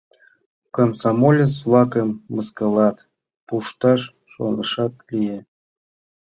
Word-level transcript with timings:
Комсомолец-влакым 0.75 2.09
мыскылат, 2.35 2.97
пушташ 3.47 4.01
шонышат 4.31 4.93
лие. 5.11 5.39